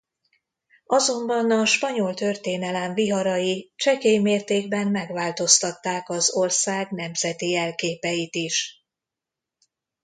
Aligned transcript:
Azonban 0.87 1.51
a 1.51 1.65
spanyol 1.65 2.13
történelem 2.13 2.93
viharai 2.93 3.71
csekély 3.75 4.17
mértékben 4.17 4.87
megváltoztatták 4.87 6.09
az 6.09 6.33
ország 6.35 6.91
nemzeti 6.91 7.49
jelképeit 7.49 8.35
is. 8.35 8.85